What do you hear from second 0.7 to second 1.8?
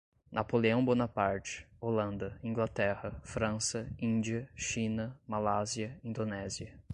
Bonaparte,